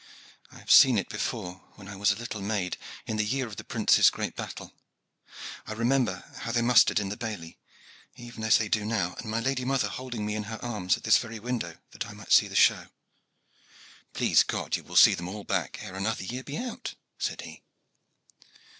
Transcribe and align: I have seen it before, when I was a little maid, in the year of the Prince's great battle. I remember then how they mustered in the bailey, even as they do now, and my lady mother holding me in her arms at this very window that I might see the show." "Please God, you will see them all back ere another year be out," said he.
I 0.51 0.57
have 0.57 0.71
seen 0.71 0.97
it 0.97 1.09
before, 1.09 1.61
when 1.75 1.87
I 1.87 1.95
was 1.95 2.11
a 2.11 2.15
little 2.15 2.41
maid, 2.41 2.75
in 3.05 3.17
the 3.17 3.23
year 3.23 3.45
of 3.45 3.57
the 3.57 3.63
Prince's 3.63 4.09
great 4.09 4.35
battle. 4.35 4.73
I 5.67 5.73
remember 5.73 6.23
then 6.27 6.39
how 6.41 6.51
they 6.53 6.63
mustered 6.63 6.99
in 6.99 7.09
the 7.09 7.15
bailey, 7.17 7.59
even 8.15 8.43
as 8.43 8.57
they 8.57 8.67
do 8.67 8.83
now, 8.83 9.13
and 9.19 9.29
my 9.29 9.39
lady 9.39 9.63
mother 9.63 9.89
holding 9.89 10.25
me 10.25 10.33
in 10.33 10.45
her 10.45 10.57
arms 10.65 10.97
at 10.97 11.03
this 11.03 11.19
very 11.19 11.37
window 11.37 11.77
that 11.91 12.07
I 12.09 12.13
might 12.13 12.31
see 12.31 12.47
the 12.47 12.55
show." 12.55 12.87
"Please 14.13 14.41
God, 14.41 14.75
you 14.75 14.83
will 14.83 14.95
see 14.95 15.13
them 15.13 15.27
all 15.27 15.43
back 15.43 15.77
ere 15.83 15.93
another 15.93 16.23
year 16.23 16.41
be 16.43 16.57
out," 16.57 16.95
said 17.19 17.41
he. 17.41 17.61